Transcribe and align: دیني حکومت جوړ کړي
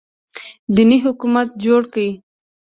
دیني 0.75 0.97
حکومت 1.05 1.47
جوړ 1.63 1.81
کړي 1.93 2.11